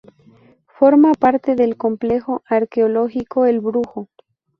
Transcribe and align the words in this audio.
Forma 0.65 1.11
parte 1.11 1.55
del 1.55 1.77
Complejo 1.77 2.41
Arqueológico 2.47 3.45
El 3.45 3.59
Brujo. 3.59 4.09